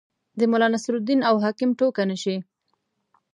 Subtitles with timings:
[0.39, 2.35] د ملا نصرالدین او حاکم ټوکه نه شي.